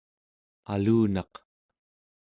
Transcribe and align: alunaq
alunaq 0.73 1.33